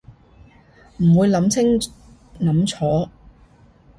[0.97, 1.79] 唔會諗清
[2.39, 3.07] 諗楚